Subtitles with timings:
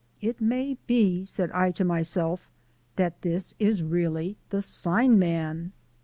[0.19, 2.49] "It may be," said I to myself,
[2.95, 5.73] "that this is really the sign man!"